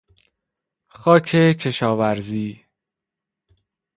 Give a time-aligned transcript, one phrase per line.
[0.87, 1.25] خاک
[1.59, 2.65] کشاورزی